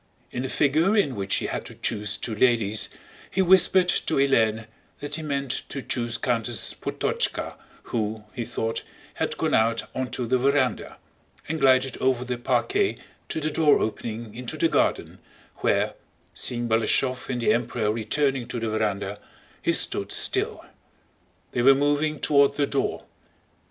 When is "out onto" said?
9.53-10.25